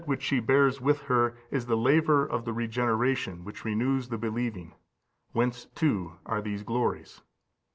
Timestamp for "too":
5.75-6.13